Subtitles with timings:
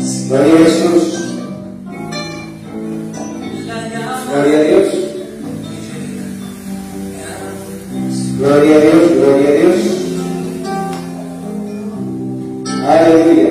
[0.00, 1.20] Gloria a Jesús.
[4.30, 4.88] Gloria a Dios.
[8.38, 9.80] Gloria a Dios, gloria a Dios.
[12.88, 13.50] Aleluya.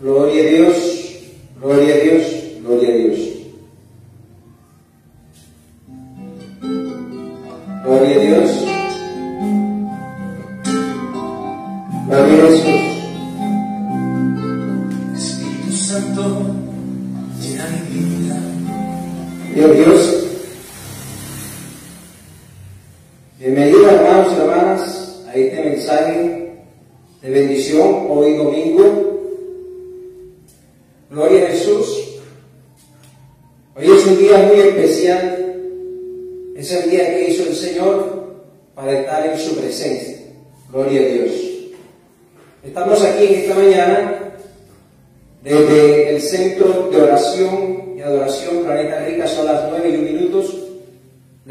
[0.00, 0.76] Gloria a Dios,
[1.58, 2.01] gloria a Dios,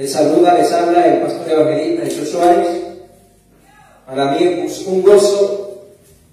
[0.01, 2.67] Les saluda, les habla el pastor evangelista Jesús Suárez.
[4.07, 5.83] Para mí es un gozo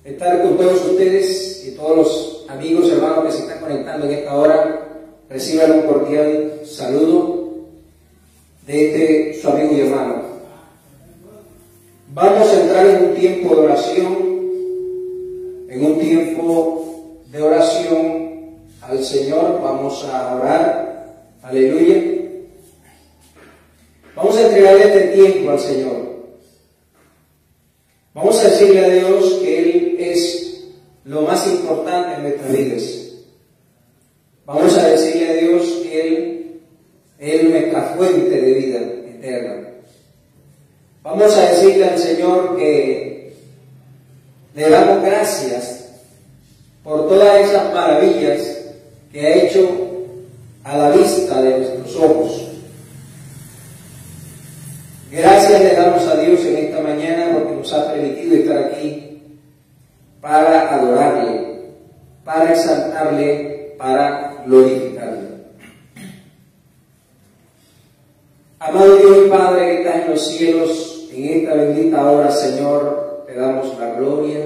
[0.04, 4.34] estar con todos ustedes y todos los amigos, hermanos que se están conectando en esta
[4.34, 4.88] hora.
[5.28, 7.58] Reciban un cordial saludo
[8.66, 10.22] de este su amigo y hermano.
[12.14, 14.16] Vamos a entrar en un tiempo de oración,
[15.68, 18.38] en un tiempo de oración
[18.80, 19.60] al Señor.
[19.62, 21.28] Vamos a orar.
[21.42, 22.17] Aleluya.
[24.18, 25.96] Vamos a entregarle este tiempo al Señor.
[28.14, 30.64] Vamos a decirle a Dios que Él es
[31.04, 32.82] lo más importante en nuestras vidas.
[34.44, 36.60] Vamos a decirle a Dios que Él
[37.20, 39.68] es nuestra fuente de vida eterna.
[41.04, 43.34] Vamos a decirle al Señor que
[44.56, 45.90] le damos gracias
[46.82, 48.58] por todas esas maravillas
[49.12, 49.68] que ha hecho
[50.64, 52.47] a la vista de nuestros ojos.
[55.48, 59.22] Gracias le damos a Dios en esta mañana porque nos ha permitido estar aquí
[60.20, 61.60] para adorarle,
[62.22, 65.28] para exaltarle, para glorificarle.
[68.58, 73.34] Amado Dios y Padre que estás en los cielos, en esta bendita hora, Señor, te
[73.34, 74.44] damos la gloria,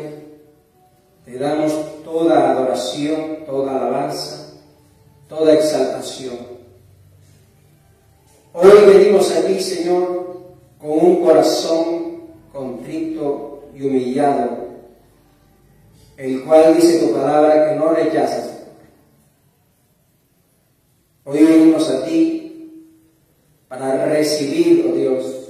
[1.24, 4.52] te damos toda adoración, toda alabanza,
[5.28, 6.52] toda exaltación.
[8.52, 10.21] Hoy venimos a ti, Señor,
[10.82, 12.22] con un corazón
[12.52, 14.66] contrito y humillado,
[16.16, 18.50] el cual dice tu palabra que no rechazas.
[21.24, 22.88] Hoy venimos a ti
[23.68, 25.48] para recibir, oh Dios,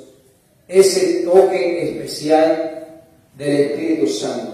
[0.69, 3.01] ese toque especial
[3.39, 4.53] del Espíritu Santo.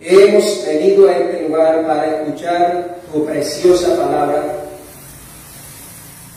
[0.00, 4.66] Hemos venido a este lugar para escuchar tu preciosa palabra.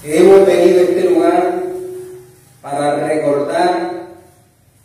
[0.06, 1.67] Hemos venido a este lugar
[2.70, 4.08] para recordar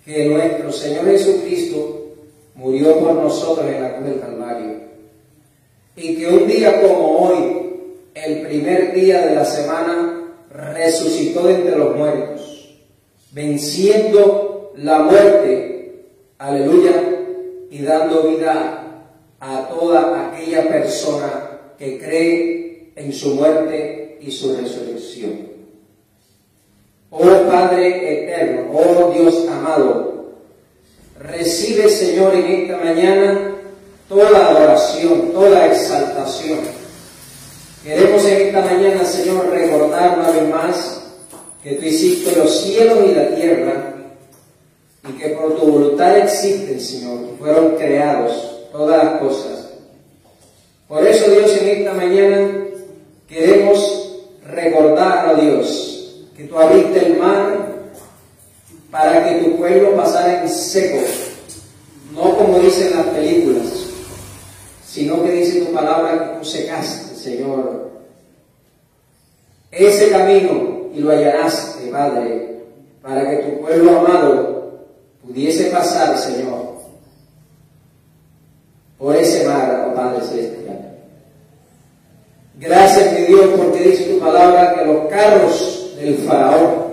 [0.05, 2.15] que nuestro Señor Jesucristo
[2.55, 4.73] murió por nosotros en la cruz del Calvario.
[5.97, 7.73] Y que un día como hoy,
[8.15, 12.79] el primer día de la semana, resucitó entre los muertos,
[13.33, 16.05] venciendo la muerte,
[16.39, 17.03] aleluya,
[17.69, 19.07] y dando vida
[19.41, 25.52] a toda aquella persona que cree en su muerte y su resurrección.
[27.53, 30.25] Padre eterno, oh Dios amado,
[31.21, 33.57] recibe Señor en esta mañana
[34.09, 36.61] toda adoración, toda exaltación.
[37.85, 41.03] Queremos en esta mañana, Señor, recordar una vez más
[41.63, 43.95] que tú hiciste los cielos y la tierra
[45.07, 49.69] y que por tu voluntad existen, Señor, que fueron creados todas las cosas.
[50.89, 52.67] Por eso, Dios, en esta mañana
[53.29, 55.92] queremos recordar a Dios
[56.43, 57.73] que tú abriste el mar
[58.91, 60.99] para que tu pueblo pasara en seco,
[62.13, 63.67] no como dicen las películas,
[64.85, 67.91] sino que dice tu palabra que tú secaste, Señor,
[69.71, 72.65] ese camino y lo allanaste, Padre,
[73.01, 74.87] para que tu pueblo amado
[75.25, 76.73] pudiese pasar, Señor,
[78.99, 80.99] por ese mar, oh Padre Celestial.
[82.59, 86.93] Gracias, mi Dios, porque dice tu palabra que los carros del faraón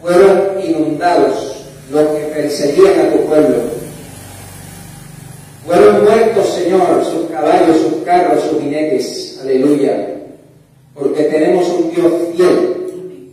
[0.00, 3.56] fueron inundados, los que perseguían a tu pueblo.
[5.66, 9.38] Fueron muertos, Señor, sus caballos, sus carros, sus jinetes.
[9.42, 10.16] Aleluya.
[10.94, 13.32] Porque tenemos un Dios fiel,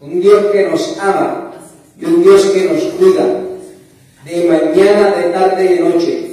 [0.00, 1.52] un Dios que nos ama
[2.00, 3.24] y un Dios que nos cuida
[4.24, 6.26] de mañana, de tarde y de noche.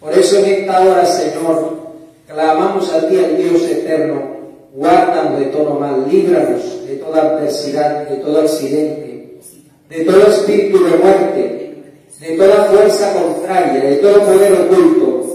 [0.00, 1.78] Por eso en esta hora, Señor,
[2.26, 4.39] clamamos a ti, al Dios eterno,
[4.74, 9.38] guárdanos de todo mal, líbranos de toda adversidad, de todo accidente,
[9.88, 11.74] de todo espíritu de muerte,
[12.20, 15.26] de toda fuerza contraria, de todo poder oculto,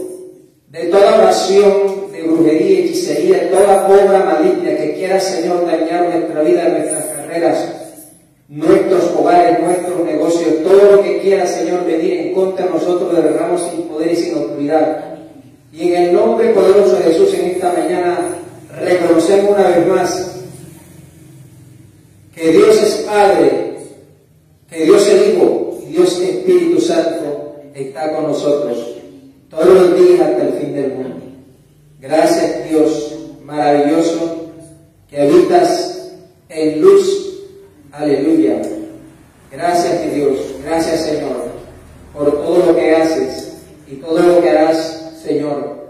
[0.69, 6.41] de toda oración de brujería, hechicería, de toda obra maligna que quiera, Señor, dañar nuestra
[6.41, 7.75] vida, nuestras carreras,
[8.47, 13.21] nuestros hogares, nuestros negocios, todo lo que quiera, Señor, venir en contra de nosotros, de
[13.21, 15.17] derramos sin poder y sin autoridad.
[15.73, 18.35] Y en el nombre poderoso de Jesús en esta mañana
[18.79, 20.31] reconocemos una vez más
[22.33, 23.77] que Dios es Padre,
[24.69, 28.77] que Dios es Hijo y Dios Espíritu Santo está con nosotros
[29.49, 31.15] todos los días hasta el fin del mundo.
[32.01, 34.51] Gracias Dios maravilloso
[35.09, 36.11] que habitas
[36.49, 37.25] en luz
[37.97, 38.61] Aleluya.
[39.49, 41.45] Gracias Dios, gracias Señor,
[42.13, 43.53] por todo lo que haces
[43.89, 45.85] y todo lo que harás, Señor.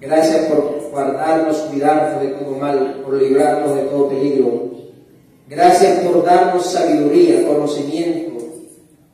[0.00, 4.70] Gracias por guardarnos, cuidarnos de todo mal, por librarnos de todo peligro.
[5.48, 8.44] Gracias por darnos sabiduría, conocimiento.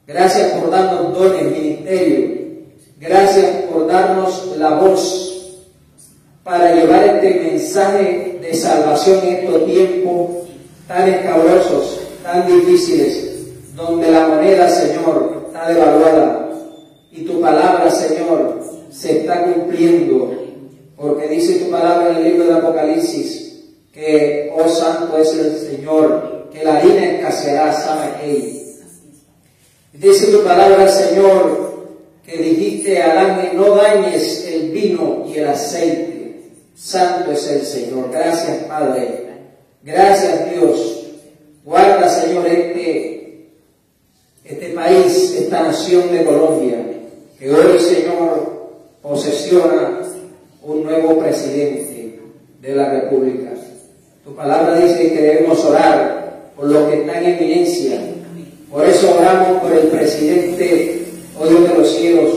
[0.07, 2.43] Gracias por darnos dones, ministerio.
[2.99, 5.61] Gracias por darnos la voz
[6.43, 10.31] para llevar este mensaje de salvación en estos tiempos
[10.89, 16.51] tan escabrosos, tan difíciles, donde la moneda, Señor, está devaluada
[17.13, 20.31] y tu palabra, Señor, se está cumpliendo,
[21.03, 23.55] porque dice tu palabra en el libro de Apocalipsis
[23.93, 28.63] que, oh santo es el Señor, que la harina escaseará, sabe él.
[29.95, 31.89] Dice tu palabra, Señor,
[32.25, 36.41] que dijiste al ángel, no dañes el vino y el aceite.
[36.77, 38.09] Santo es el Señor.
[38.13, 39.27] Gracias, Padre.
[39.83, 41.03] Gracias, Dios
[41.65, 43.49] Guarda, Señor, este,
[44.45, 46.79] este país, esta nación de Colombia,
[47.39, 48.71] que hoy, Señor,
[49.01, 50.12] posesiona
[50.65, 52.21] un nuevo presidente
[52.61, 53.51] de la República.
[54.25, 58.01] Tu palabra dice que debemos orar por lo que está en eminencia.
[58.71, 61.05] Por eso oramos por el presidente,
[61.39, 62.31] oh Dios de los cielos.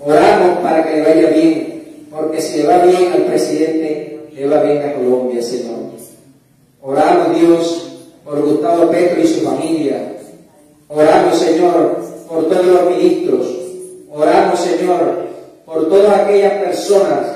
[0.00, 4.62] Oramos para que le vaya bien, porque si le va bien al presidente, le va
[4.62, 5.84] bien a Colombia, Señor.
[6.82, 7.92] Oramos, Dios,
[8.24, 10.16] por Gustavo Petro y su familia.
[10.88, 11.96] Oramos, Señor,
[12.28, 13.46] por todos los ministros.
[14.12, 15.24] Oramos, Señor,
[15.64, 17.33] por todas aquellas personas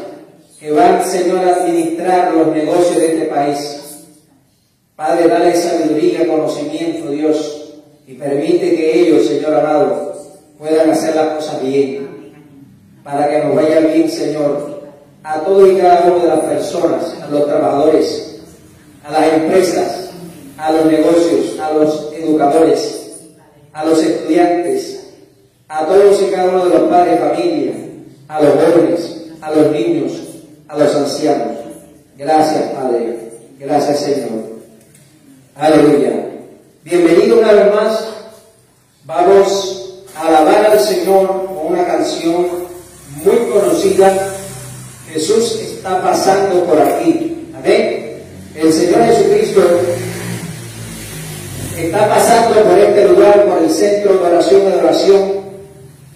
[0.58, 3.58] que van, Señor, a administrar los negocios de este país.
[4.96, 7.74] Padre, dale sabiduría, conocimiento, Dios,
[8.06, 10.14] y permite que ellos, Señor amado,
[10.58, 12.08] puedan hacer las cosas bien,
[13.04, 14.80] para que nos vaya bien, Señor,
[15.22, 18.40] a todos y cada una de las personas, a los trabajadores,
[19.04, 20.10] a las empresas,
[20.56, 23.10] a los negocios, a los educadores,
[23.72, 25.12] a los estudiantes,
[25.68, 27.72] a todos y cada uno de los padres de familia,
[28.26, 30.27] a los jóvenes, a los niños,
[30.68, 31.48] a los ancianos.
[32.16, 33.16] Gracias, Padre.
[33.58, 34.58] Gracias, Señor.
[35.56, 36.28] Aleluya.
[36.84, 38.04] Bienvenido una vez más.
[39.04, 42.48] Vamos a alabar al Señor con una canción
[43.24, 44.34] muy conocida.
[45.10, 47.50] Jesús está pasando por aquí.
[47.56, 48.22] Amén.
[48.54, 49.62] El Señor Jesucristo
[51.78, 55.32] está pasando por este lugar, por el centro de oración y adoración,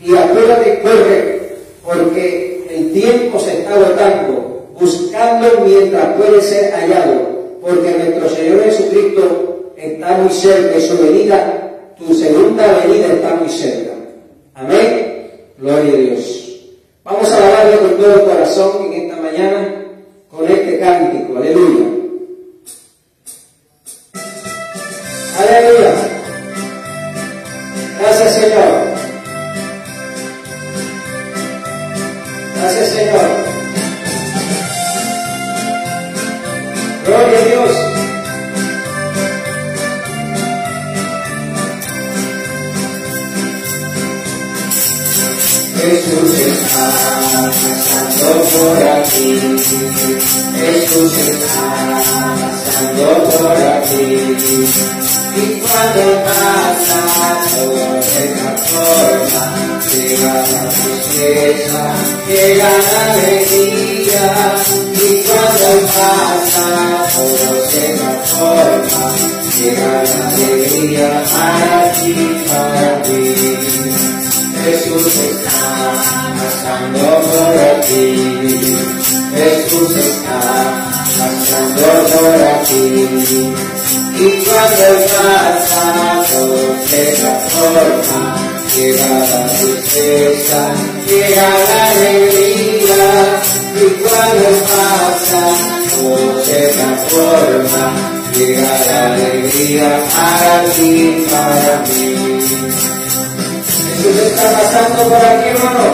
[0.02, 2.62] y acuérdate, corre, porque
[2.92, 10.30] tiempo se está agotando, buscando mientras puede ser hallado, porque nuestro Señor Jesucristo está muy
[10.30, 13.92] cerca, y su venida, tu segunda venida está muy cerca.
[14.54, 15.30] Amén.
[15.58, 16.42] Gloria a Dios.
[17.04, 19.82] Vamos a alabarle con todo el corazón en esta mañana
[20.30, 21.37] con este cántico.
[21.37, 21.91] Aleluya.
[76.38, 78.04] Pasando por aquí,
[79.34, 80.92] Jesús está
[81.76, 83.54] por aquí
[84.18, 86.46] Y cuando el pasado
[86.87, 88.20] se transforma,
[88.76, 90.61] llega la tristeza,
[91.08, 93.42] llega la alegría.
[93.75, 95.62] Y cuando el pasado
[96.44, 97.87] se transforma,
[98.37, 103.01] llega la alegría para ti, para mí.
[104.02, 105.85] Jesús está pasando por aquí, hermano.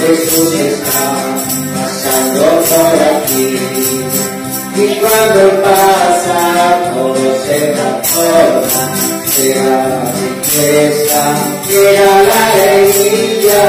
[0.00, 1.02] Jesús está
[1.76, 3.48] pasando por aquí.
[4.74, 6.38] Y cuando pasa
[6.92, 8.84] todo se transforma,
[9.54, 11.22] la riqueza,
[11.68, 13.62] llega la alegría.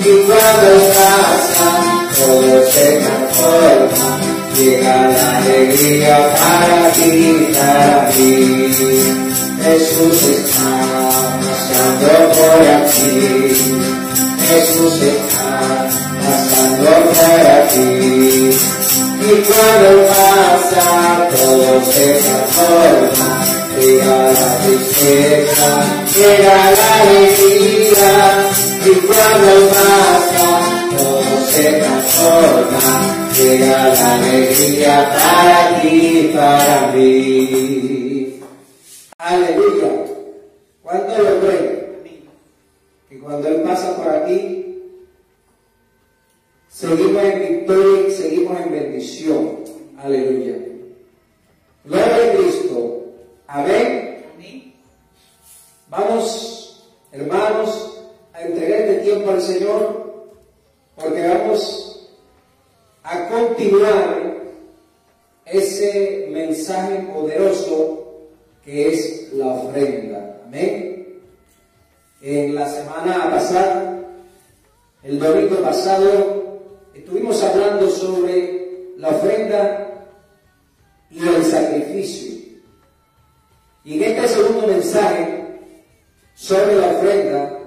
[0.00, 1.68] Y cuando pasa
[2.16, 4.18] todo se transforma,
[4.56, 9.24] llega la alegría para ti, para ti.
[9.64, 10.83] Jesús está
[11.68, 13.12] pasando por aquí.
[14.48, 15.88] Jesús está
[16.24, 18.50] pasando por aquí.
[19.20, 23.44] Y cuando pasa todo se transforma,
[23.80, 25.70] llega la tristeza,
[26.14, 28.14] llega la alegría.
[28.84, 30.46] Y cuando pasa
[30.90, 32.86] todo se transforma,
[33.34, 38.40] llega la alegría para ti, para mí.
[39.18, 40.03] Aleluya.
[40.94, 41.86] ¿Cuánto lo creen?
[43.08, 44.80] Que cuando Él pasa por aquí,
[46.68, 49.58] seguimos en victoria y seguimos en bendición.
[49.98, 50.56] Aleluya.
[51.84, 53.06] Gloria a Cristo.
[53.48, 54.24] Amén.
[55.88, 58.00] Vamos, hermanos,
[58.32, 60.28] a entregar este tiempo al Señor,
[60.94, 62.08] porque vamos
[63.02, 64.36] a continuar
[65.44, 68.12] ese mensaje poderoso
[68.64, 70.33] que es la ofrenda.
[70.56, 74.04] En la semana pasada,
[75.02, 76.60] el domingo pasado,
[76.94, 80.06] estuvimos hablando sobre la ofrenda
[81.10, 82.34] y el sacrificio.
[83.84, 85.58] Y en este segundo mensaje
[86.34, 87.58] sobre la ofrenda,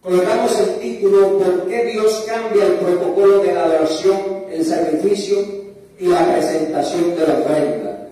[0.00, 5.38] colocamos el título ¿Por qué Dios cambia el protocolo de la adoración, el sacrificio
[5.98, 8.08] y la presentación de la ofrenda?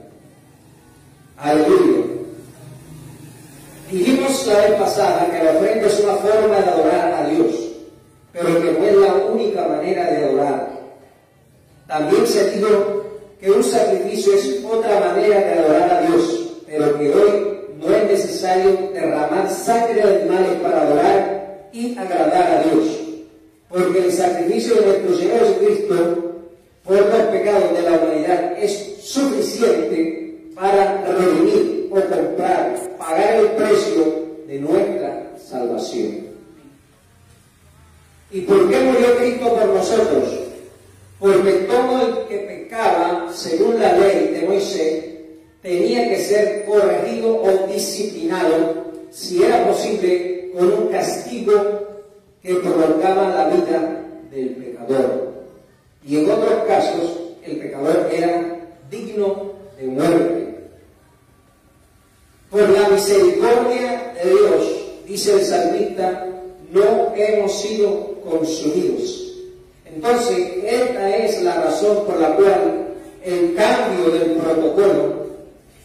[1.36, 1.91] Aleluya.
[4.32, 7.54] Vez pasada que la ofrenda es una forma de adorar a Dios,
[8.32, 10.70] pero que no es la única manera de adorar.
[11.86, 13.04] También se dijo
[13.38, 18.04] que un sacrificio es otra manera de adorar a Dios, pero que hoy no es
[18.10, 22.86] necesario derramar sangre de animales para adorar y agradar a Dios,
[23.68, 25.94] porque el sacrificio de nuestro Señor Jesucristo
[26.84, 34.21] por los pecados de la humanidad es suficiente para redimir o comprar, pagar el precio
[34.52, 36.26] de nuestra salvación.
[38.30, 40.40] ¿Y por qué murió Cristo por nosotros?
[41.18, 45.04] Porque todo el que pecaba, según la ley de Moisés,
[45.62, 51.54] tenía que ser corregido o disciplinado, si era posible, con un castigo
[52.42, 55.32] que prolongaba la vida del pecador.
[56.06, 58.58] Y en otros casos, el pecador era
[58.90, 60.42] digno de muerte.
[62.50, 64.66] Por la misericordia Dios,
[65.06, 66.26] dice el salmista,
[66.70, 69.32] no hemos sido consumidos.
[69.84, 72.88] Entonces, esta es la razón por la cual
[73.24, 75.26] el cambio del protocolo,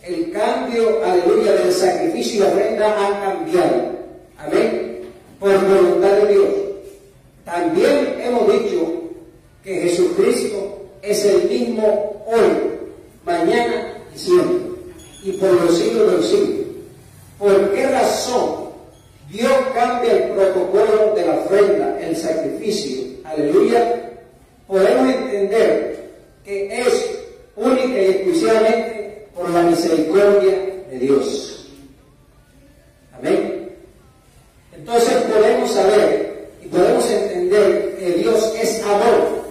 [0.04, 3.92] el cambio, aleluya, del sacrificio y ofrenda han cambiado.
[4.38, 5.02] Amén.
[5.40, 6.48] Por voluntad de Dios.
[7.44, 9.04] También hemos dicho
[9.64, 12.72] que Jesucristo es el mismo hoy,
[13.26, 14.58] mañana y siempre,
[15.24, 16.68] y por los siglos de los siglos.
[17.38, 18.70] ¿Por qué razón
[19.30, 23.04] Dios cambia el protocolo de la ofrenda, el sacrificio?
[23.24, 24.12] Aleluya.
[24.68, 26.12] Podemos entender
[26.44, 27.20] que es
[27.56, 30.52] única y exclusivamente por la misericordia
[30.90, 31.68] de Dios.
[33.18, 33.70] Amén.
[34.74, 39.44] Entonces podemos saber y podemos entender que Dios es amor.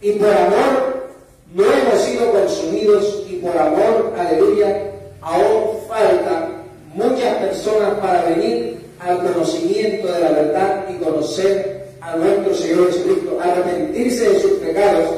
[0.00, 1.10] Y por amor
[1.52, 6.48] no hemos sido consumidos y por amor, aleluya, aún falta
[6.94, 13.38] muchas personas para venir al conocimiento de la verdad y conocer a nuestro Señor Jesucristo,
[13.40, 15.10] arrepentirse de sus pecados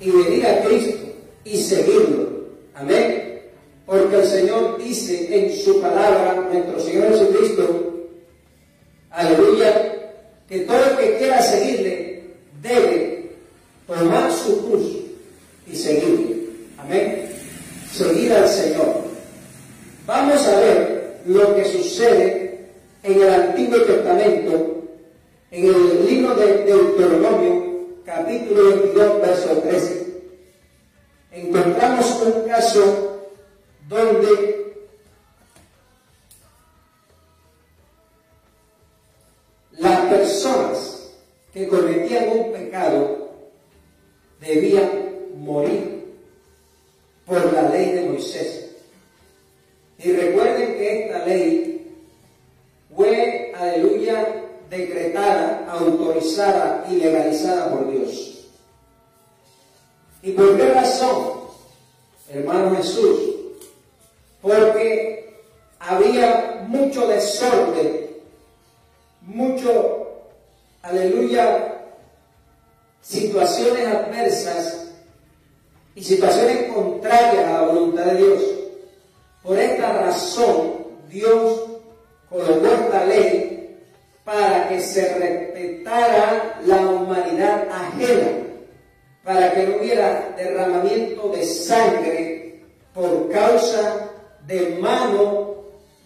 [0.00, 1.06] y venir a Cristo
[1.44, 2.28] y seguirlo.
[2.74, 3.40] Amén.
[3.86, 8.08] Porque el Señor dice en su palabra, nuestro Señor Jesucristo,
[9.10, 9.92] aleluya,
[10.48, 12.22] que todo el que quiera seguirle
[12.62, 13.32] debe
[13.86, 14.96] tomar su cruz
[15.70, 16.36] y seguirle.
[16.78, 17.28] Amén.
[17.92, 19.02] Seguir al Señor.
[20.06, 22.68] Vamos a ver lo que sucede
[23.02, 24.82] en el Antiguo Testamento,
[25.50, 30.02] en el libro de Deuteronomio, capítulo 22, verso 13.
[31.32, 33.28] encontramos un caso
[33.88, 34.74] donde
[39.72, 41.10] las personas
[41.52, 43.28] que cometían un pecado
[44.40, 45.01] debían
[91.62, 92.60] sangre
[92.94, 94.10] por causa
[94.46, 95.54] de mano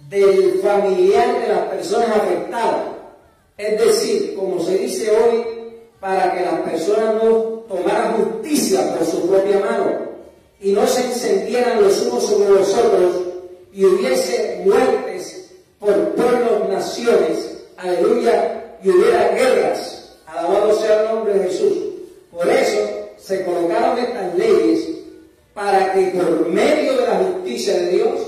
[0.08, 2.82] del familiar de las personas afectadas.
[3.56, 5.44] Es decir, como se dice hoy,
[6.00, 7.32] para que las personas no
[7.68, 10.06] tomaran justicia por su propia mano
[10.60, 13.22] y no se encendieran los unos sobre los otros
[13.72, 21.44] y hubiese muertes por pueblos, naciones, aleluya, y hubiera guerras, alabado sea el nombre de
[21.48, 21.78] Jesús.
[22.30, 22.78] Por eso
[23.16, 24.95] se colocaron estas leyes
[25.56, 28.20] para que por medio de la justicia de Dios,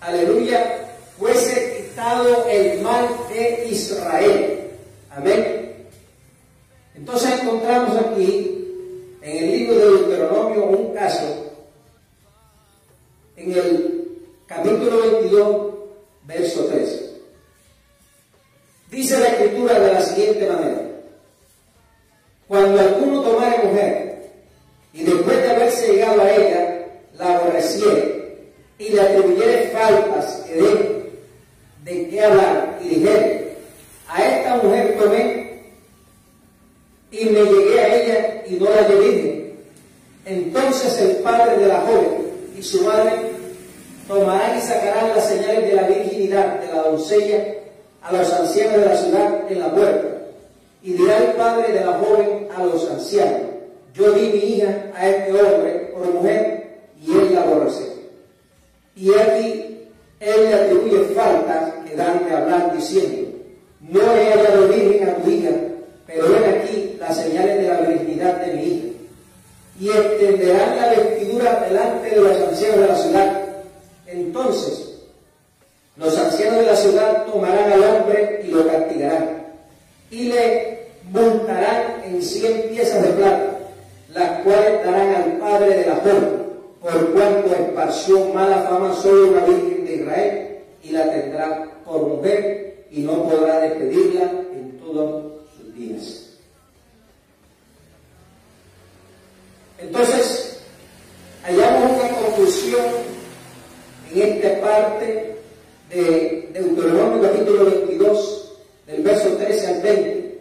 [0.00, 4.70] aleluya, fuese quitado el mal de Israel.
[5.10, 5.86] Amén.
[6.96, 8.66] Entonces encontramos aquí
[9.22, 11.52] en el libro de Deuteronomio un caso,
[13.36, 14.08] en el
[14.48, 15.66] capítulo 22,
[16.24, 17.12] verso 13.
[18.90, 20.82] Dice la escritura de la siguiente manera,
[22.48, 24.01] cuando alguno tomare mujer
[24.92, 26.86] y después de haberse llegado a ella,
[27.18, 28.36] la aborreciere
[28.78, 31.10] y le atribuyere faltas que de,
[31.84, 33.56] de qué hablar y dijere,
[34.08, 35.62] a esta mujer tomé
[37.10, 39.54] y me llegué a ella y no la llevé.
[40.24, 43.32] Entonces el padre de la joven y su madre
[44.06, 47.44] tomarán y sacarán las señales de la virginidad de la doncella
[48.02, 50.08] a los ancianos de la ciudad en la puerta.
[50.82, 53.51] Y dirá el padre de la joven a los ancianos,
[53.94, 57.92] yo di mi hija a este hombre por mujer y él la aborrece.
[58.96, 59.88] Y aquí
[60.20, 63.30] él le atribuye faltas que dan de hablar diciendo,
[63.80, 65.50] no he hallado virgen a tu hija,
[66.06, 68.88] pero ven aquí las señales de la virginidad de mi hija.
[69.80, 73.42] Y extenderán la vestidura delante de los ancianos de la ciudad.
[74.06, 74.92] Entonces,
[75.96, 79.42] los ancianos de la ciudad tomarán al hombre y lo castigarán.
[80.10, 83.51] Y le multarán en cien piezas de plata,
[84.14, 86.42] las cuales darán al padre de la joven,
[86.80, 92.86] por cuanto esparció mala fama sobre una virgen de Israel, y la tendrá por mujer,
[92.90, 94.22] y no podrá despedirla
[94.52, 96.28] en todos sus días.
[99.78, 100.60] Entonces,
[101.44, 102.84] hallamos una conclusión
[104.12, 105.36] en esta parte
[105.88, 108.52] de Deuteronomio capítulo 22,
[108.86, 110.38] del verso 13 al 20.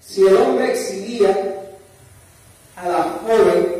[0.00, 1.59] Si el hombre exhibía
[3.30, 3.79] a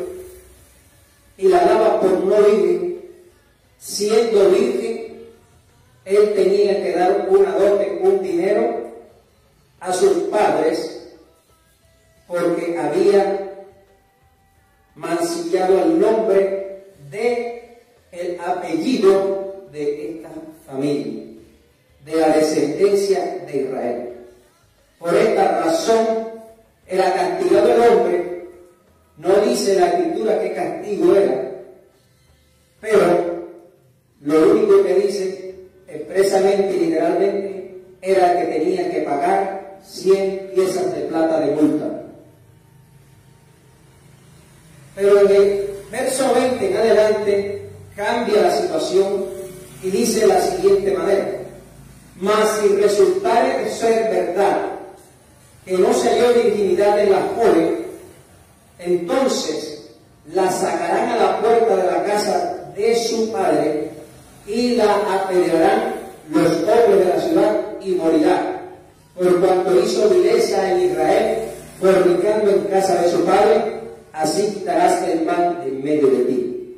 [72.31, 73.81] en casa de su padre,
[74.13, 76.77] así quitarás el mal de en medio de ti.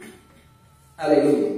[0.97, 1.49] Aleluya.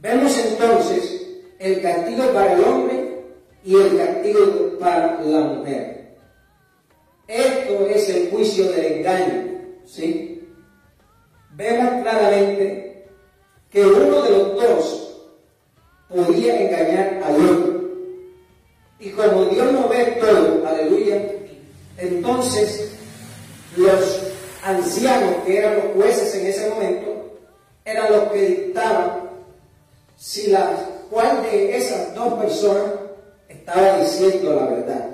[0.00, 1.26] Vemos entonces
[1.58, 3.24] el castigo para el hombre
[3.64, 6.16] y el castigo para la mujer.
[7.26, 9.44] Esto es el juicio del engaño,
[9.84, 10.38] ¿sí?
[11.58, 13.04] vemos claramente
[13.70, 15.20] que uno de los dos
[16.08, 17.80] podía engañar al otro.
[19.00, 21.20] Y como Dios no ve todo, aleluya,
[21.98, 22.92] entonces
[23.76, 24.20] los
[24.62, 27.38] ancianos, que eran los jueces en ese momento,
[27.84, 29.28] eran los que dictaban
[30.16, 30.76] si la
[31.10, 32.92] cuál de esas dos personas
[33.48, 35.10] estaba diciendo la verdad.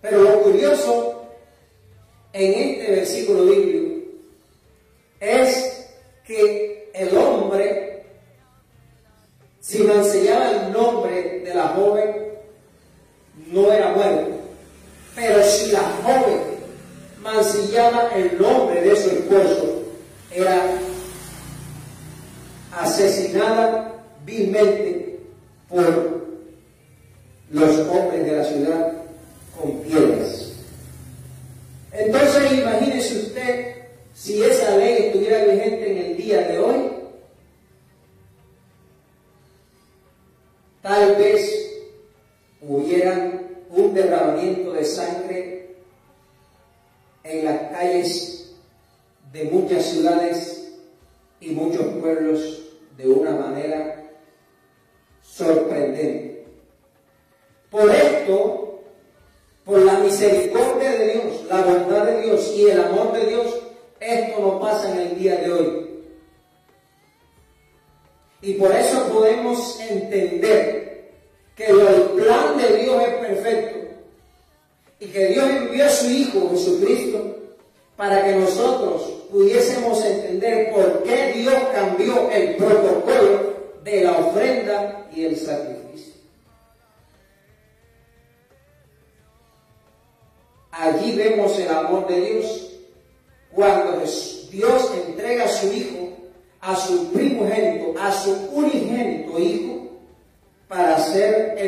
[0.00, 1.26] Pero lo curioso
[2.32, 4.06] en este versículo bíblico
[5.20, 5.88] es
[6.24, 8.04] que el hombre,
[9.60, 12.27] si enseñaba el nombre de la joven,
[13.52, 14.38] no era muerto.
[15.14, 16.40] Pero si la joven
[17.20, 19.82] mancillaba el nombre de su esposo,
[20.30, 20.62] era
[22.72, 25.18] asesinada vilmente
[25.68, 26.26] por
[27.50, 28.92] los hombres de la ciudad
[29.58, 30.52] con piedras.
[31.92, 33.74] Entonces imagínese usted
[34.14, 36.90] si esa ley estuviera vigente en el día de hoy,
[40.82, 41.47] tal vez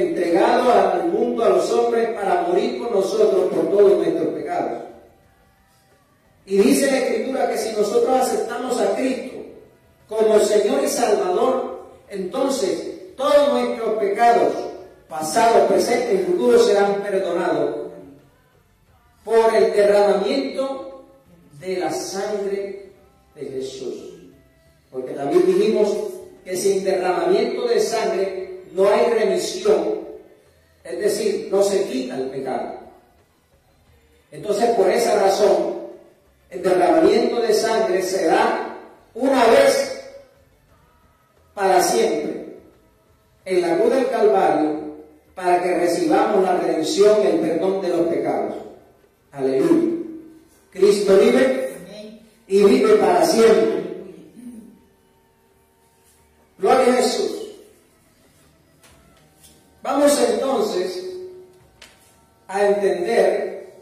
[0.00, 4.82] entregado al mundo, a los hombres, para morir por nosotros por todos nuestros pecados.
[6.46, 9.36] Y dice la Escritura que si nosotros aceptamos a Cristo
[10.08, 14.52] como Señor y Salvador, entonces todos nuestros pecados,
[15.08, 17.90] pasados, presentes y futuros, serán perdonados
[19.24, 21.04] por el derramamiento
[21.60, 22.92] de la sangre
[23.34, 24.14] de Jesús.
[24.90, 25.94] Porque también dijimos
[26.44, 28.39] que sin derramamiento de sangre
[28.72, 30.00] no hay remisión,
[30.85, 32.74] es decir, no se quita el pecado.
[34.30, 35.80] Entonces, por esa razón,
[36.50, 38.76] el derramamiento de sangre se da
[39.14, 40.04] una vez
[41.54, 42.56] para siempre
[43.44, 44.80] en la cruz del Calvario
[45.35, 48.54] para que recibamos la redención y el perdón de los pecados.
[49.33, 49.96] Aleluya.
[50.70, 51.70] Cristo vive
[52.46, 53.80] y vive para siempre.
[56.59, 57.30] Gloria a Jesús.
[62.61, 63.73] A entender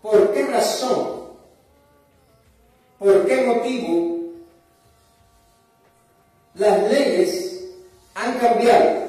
[0.00, 1.22] por qué razón,
[2.98, 4.18] por qué motivo
[6.54, 7.64] las leyes
[8.14, 9.01] han cambiado.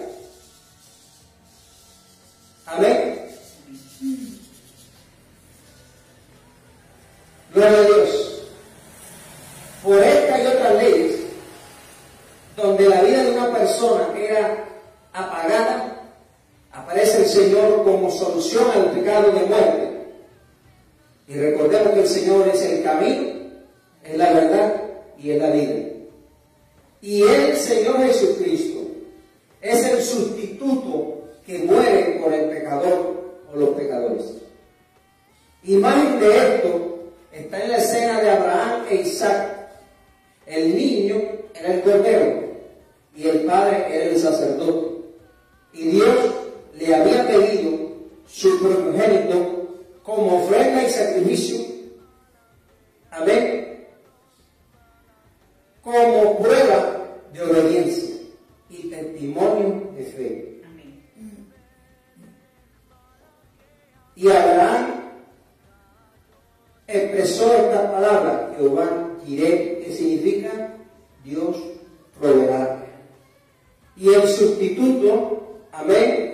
[74.04, 76.33] Y el sustituto, amén,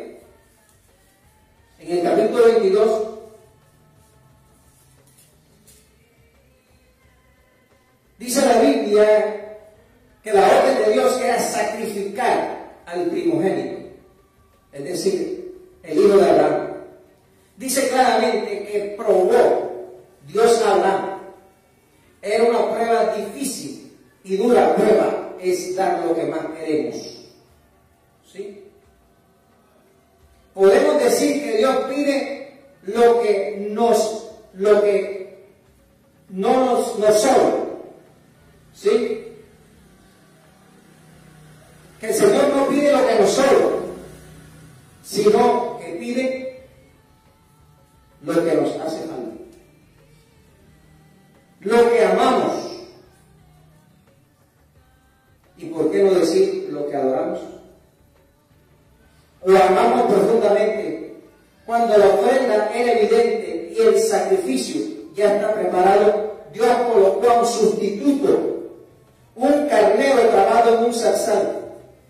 [70.77, 71.59] en un zarzal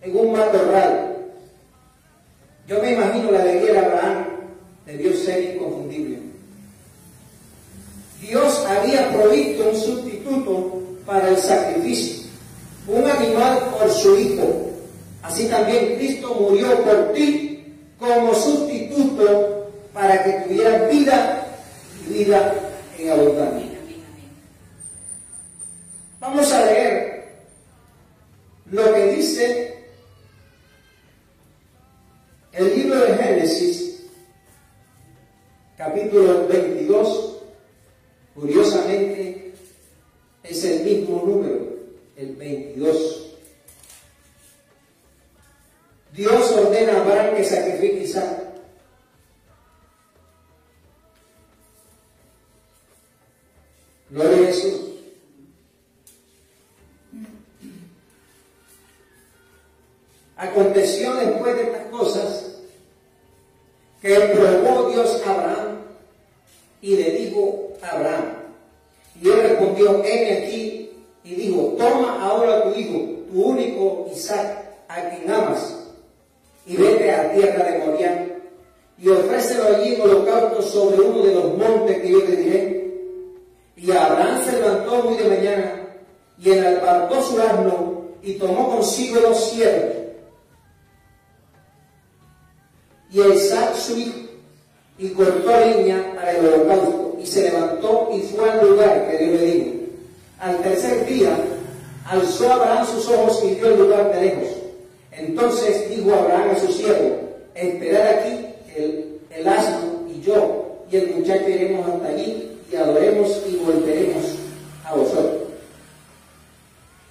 [0.01, 1.15] en un matorral.
[2.67, 4.25] Yo me imagino la alegría de Abraham
[4.85, 6.19] debió ser inconfundible.
[8.21, 12.27] Dios había provisto un sustituto para el sacrificio,
[12.87, 14.69] un animal por su hijo.
[15.23, 15.88] Así también
[71.79, 72.99] toma ahora tu hijo,
[73.31, 75.77] tu único Isaac, a quien amas,
[76.65, 78.27] y vete a tierra de Moriah,
[78.99, 82.93] y ofrécelo allí en holocausto sobre uno de los montes que yo te diré.
[83.77, 85.71] Y Abraham se levantó muy de mañana,
[86.37, 89.95] y enalbardó su asno, y tomó consigo los siervos,
[93.11, 94.19] y a Isaac su hijo,
[94.97, 99.39] y cortó leña para el holocausto, y se levantó y fue al lugar que Dios
[99.39, 99.71] le dijo.
[100.39, 101.37] Al tercer día,
[102.05, 104.47] alzó Abraham sus ojos y vio el lugar de lejos.
[105.11, 107.19] Entonces dijo Abraham a su siervo,
[107.55, 113.55] esperad aquí el, asno y yo y el muchacho iremos hasta allí y adoremos y
[113.57, 114.23] volveremos
[114.85, 115.49] a vosotros.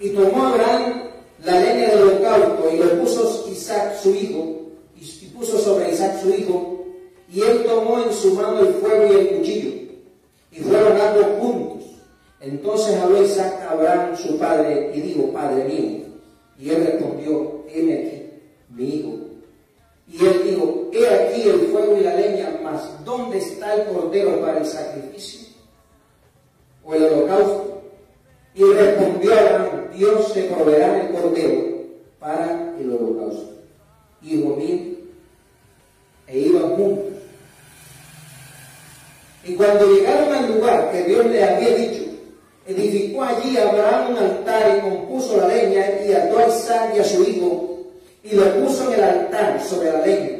[0.01, 1.03] Y tomó Abraham
[1.45, 4.59] la leña del holocausto y lo puso Isaac su hijo
[5.01, 6.85] y puso sobre Isaac su hijo,
[7.33, 9.71] y él tomó en su mano el fuego y el cuchillo,
[10.51, 11.68] y fueron ambos juntos.
[12.41, 16.05] Entonces habló Isaac a Abraham su padre y dijo, Padre mío.
[16.59, 18.23] Y él respondió, heme aquí,
[18.71, 19.19] mi hijo.
[20.09, 24.41] Y él dijo, he aquí el fuego y la leña, mas ¿dónde está el cordero
[24.41, 25.49] para el sacrificio?
[26.85, 27.83] ¿O el holocausto?
[28.55, 31.63] Y respondió Abraham, Dios te proveerá el cordero
[32.19, 33.53] para el holocausto.
[34.23, 34.79] Hijo mío,
[36.27, 37.05] e iban juntos.
[39.45, 42.05] Y cuando llegaron al lugar que Dios le había dicho,
[42.67, 43.57] edificó allí
[44.77, 47.69] Y compuso la leña y ató a Isaac y a su hijo
[48.23, 50.39] y lo puso en el altar sobre la leña.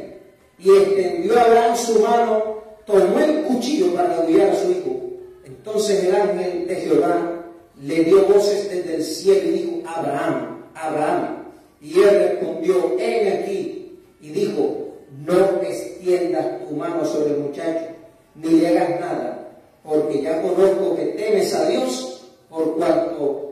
[0.59, 2.43] Y extendió a Abraham su mano,
[2.85, 4.99] tomó el cuchillo para degollar a su hijo.
[5.45, 7.45] Entonces el ángel de Jehová
[7.81, 11.45] le dio voces desde el cielo y dijo, Abraham, Abraham.
[11.81, 13.99] Y él respondió, en aquí.
[14.21, 14.89] Y dijo,
[15.25, 17.87] no extiendas tu mano sobre el muchacho,
[18.35, 19.47] ni le hagas nada,
[19.83, 23.48] porque ya conozco que temes a Dios, por cuanto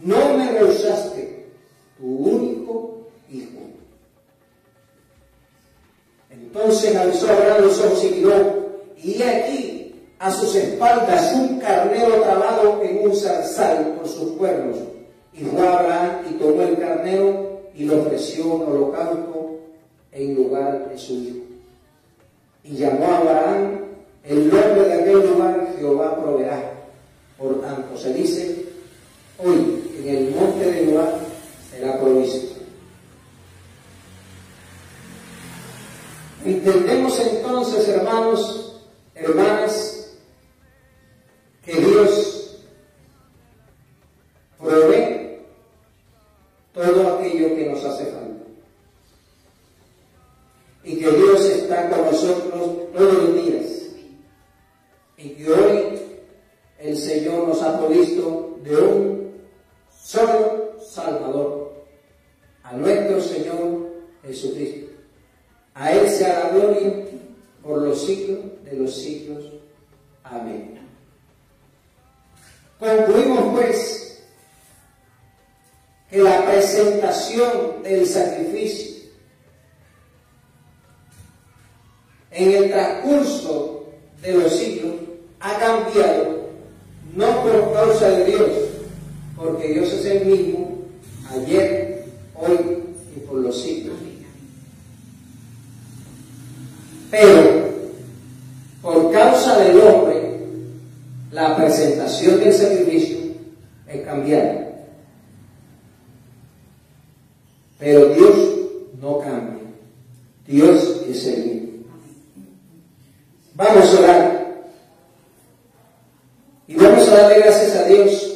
[0.00, 1.46] no me rehusaste
[1.98, 3.60] tu único hijo.
[6.30, 8.62] Entonces alzó Abraham los ojos y miró,
[8.96, 14.78] y aquí a sus espaldas un carnero trabado en un zarzal por sus cuernos.
[15.32, 19.58] Y fue Abraham y tomó el carnero y lo ofreció en holocausto
[20.12, 21.44] en lugar de su hijo.
[22.64, 23.80] Y llamó a Abraham
[24.24, 26.72] el nombre de aquel lugar Jehová proveerá.
[27.36, 28.66] Por tanto, se dice,
[29.44, 31.14] hoy en el monte de Jehová
[31.70, 32.60] será provisto.
[36.44, 38.61] Entendemos entonces, hermanos,
[101.32, 103.16] la presentación del sacrificio
[103.88, 104.68] es cambiada.
[107.78, 108.36] Pero Dios
[109.00, 109.64] no cambia.
[110.46, 111.68] Dios es el mismo.
[113.54, 114.62] Vamos a orar.
[116.68, 118.32] Y vamos a darle gracias a Dios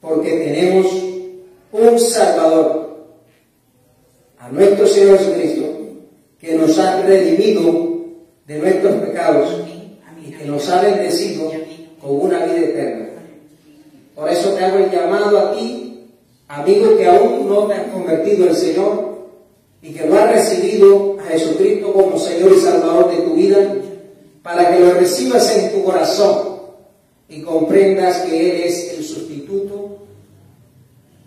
[0.00, 0.86] porque tenemos
[1.72, 3.06] un Salvador,
[4.38, 5.64] a nuestro Señor Jesucristo,
[6.40, 8.04] que nos ha redimido
[8.46, 9.62] de nuestros pecados
[10.24, 11.50] y que nos ha bendecido
[12.06, 13.06] con una vida eterna.
[14.14, 16.08] Por eso te hago el llamado a ti,
[16.48, 19.16] amigo que aún no te has convertido al Señor
[19.82, 23.58] y que no has recibido a Jesucristo como Señor y Salvador de tu vida,
[24.42, 26.56] para que lo recibas en tu corazón
[27.28, 29.98] y comprendas que Él es el sustituto,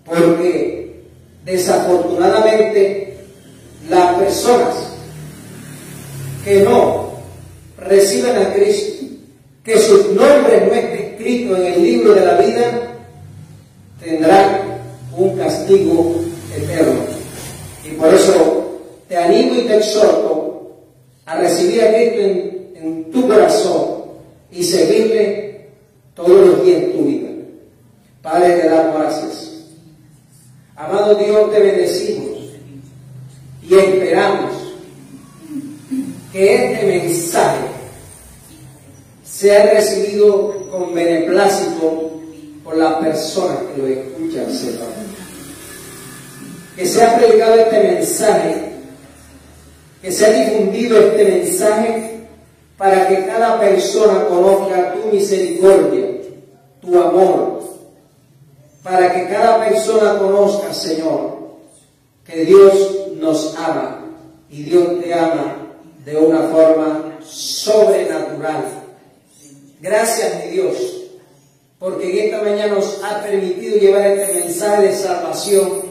[0.06, 1.04] porque
[1.44, 3.18] desafortunadamente
[3.90, 4.76] las personas
[6.46, 7.10] que no
[7.78, 8.99] reciben a Cristo,
[9.70, 12.96] que sus nombres no estén escritos en el libro de la vida,
[14.04, 14.62] tendrán
[15.16, 16.16] un castigo
[16.58, 17.02] eterno.
[17.86, 20.72] Y por eso te animo y te exhorto
[21.28, 24.06] a recibir a Cristo en en tu corazón
[24.52, 25.68] y seguirle
[26.16, 27.30] todos los días en tu vida.
[28.24, 29.66] Padre, te damos gracias.
[30.76, 32.40] Amado Dios, te bendecimos
[33.62, 34.52] y esperamos
[36.32, 37.69] que este mensaje
[39.40, 42.12] sea recibido con beneplácito
[42.62, 44.90] por las personas que lo escuchan, Señor.
[46.76, 48.72] Que sea predicado este mensaje,
[50.02, 52.20] que sea difundido este mensaje
[52.78, 56.18] para que cada persona conozca tu misericordia,
[56.82, 57.64] tu amor,
[58.84, 61.38] para que cada persona conozca, Señor,
[62.26, 64.04] que Dios nos ama
[64.50, 65.56] y Dios te ama
[66.04, 68.89] de una forma sobrenatural.
[69.82, 70.76] Gracias, mi Dios,
[71.80, 75.82] porque en esta mañana nos ha permitido llevar este mensaje de salvación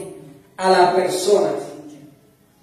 [0.57, 1.53] a las personas,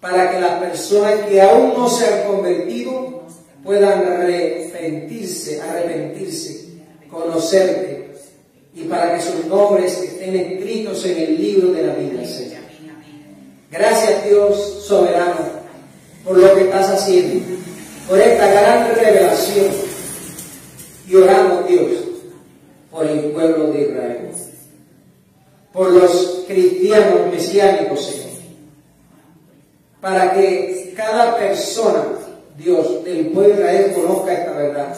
[0.00, 3.22] para que las personas que aún no se han convertido
[3.64, 6.66] puedan arrepentirse, arrepentirse,
[7.10, 8.10] conocerte
[8.72, 12.22] y para que sus nombres estén escritos en el libro de la vida.
[13.70, 15.56] Gracias Dios soberano
[16.24, 17.44] por lo que estás haciendo,
[18.08, 19.85] por esta gran revelación.
[21.08, 21.92] Y oramos Dios
[22.90, 24.30] por el pueblo de Israel,
[25.72, 28.26] por los cristianos mesiánicos, Señor,
[30.00, 32.04] para que cada persona
[32.56, 34.96] Dios del pueblo de Israel conozca esta verdad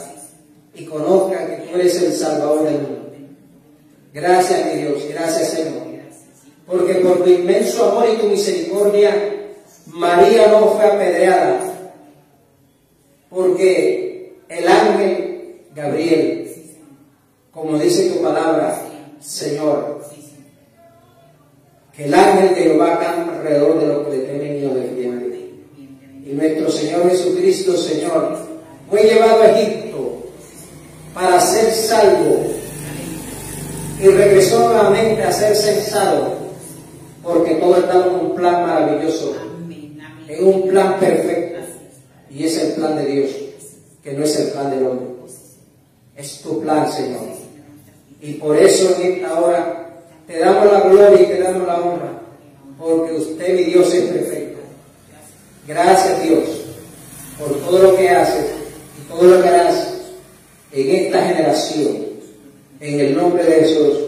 [0.75, 3.11] y conozca que tú eres el Salvador del mundo.
[4.15, 5.89] Gracias, mi Dios, gracias, Señor.
[6.69, 9.11] Porque por tu inmenso amor y tu misericordia,
[9.87, 11.61] María no fue apedreada.
[13.31, 15.28] Porque el ángel
[15.79, 16.51] Gabriel,
[17.53, 18.83] como dice tu palabra,
[19.21, 20.01] Señor,
[21.95, 25.29] que el ángel de Jehová campa alrededor de los que le temen y lo defienden
[26.27, 28.39] y nuestro Señor Jesucristo, Señor,
[28.91, 30.25] fue llevado a Egipto
[31.15, 32.45] para ser salvo
[34.03, 36.39] y regresó nuevamente a ser censado
[37.23, 39.37] porque todo estaba en un plan maravilloso,
[40.27, 41.61] en un plan perfecto
[42.31, 43.31] y es el plan de Dios,
[44.03, 45.08] que no es el plan del hombre.
[46.19, 47.21] Es tu plan, Señor.
[48.21, 49.89] Y por eso en esta hora
[50.27, 52.21] te damos la gloria y te damos la honra,
[52.77, 54.59] porque usted, mi Dios, es perfecto.
[55.69, 56.45] Gracias Dios
[57.39, 58.47] por todo lo que haces
[58.99, 59.95] y todo lo que harás
[60.73, 62.09] en esta generación.
[62.81, 63.99] En el nombre de Jesús.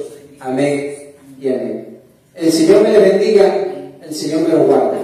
[0.41, 1.99] Amén y amén.
[2.35, 3.67] El Señor me le bendiga,
[4.03, 5.00] el Señor me lo guarde.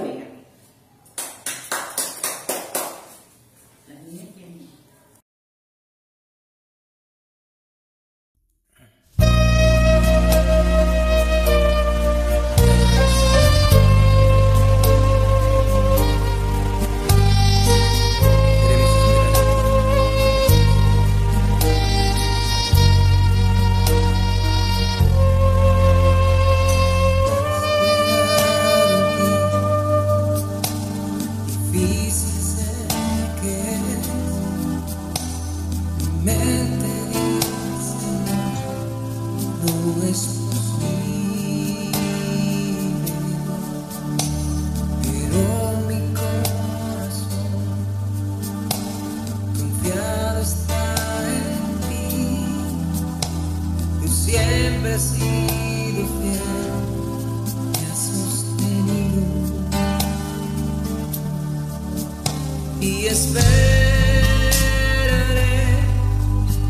[62.79, 63.43] Y esperaré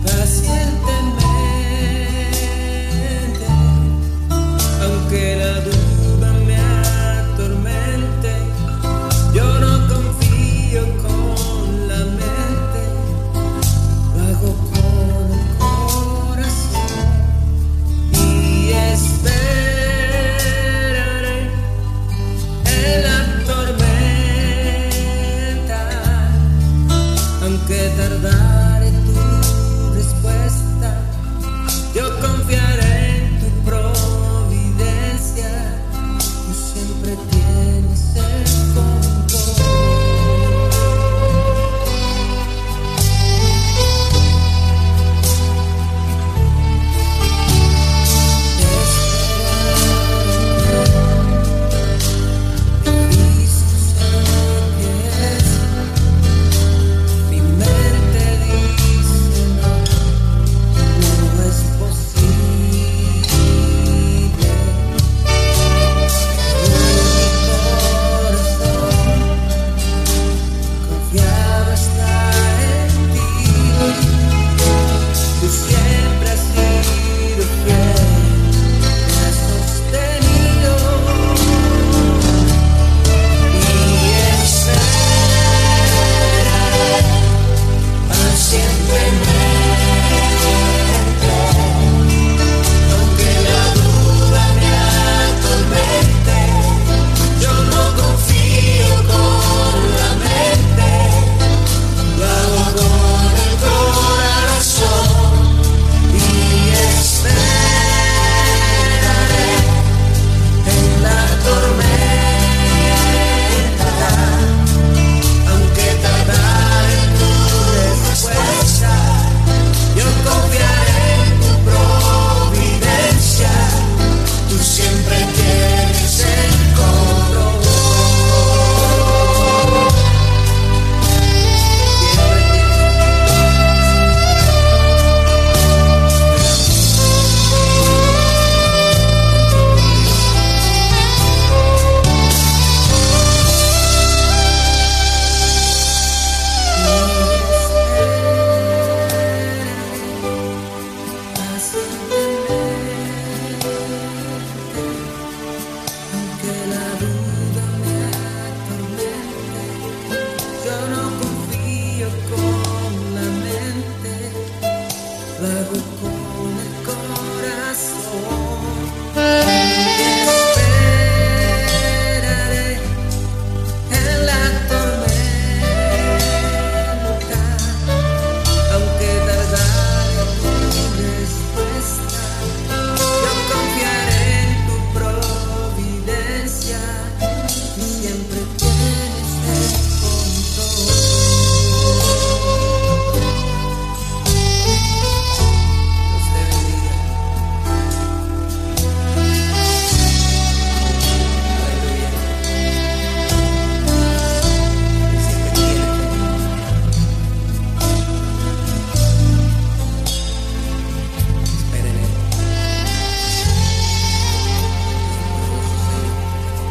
[0.04, 0.87] pacientemente,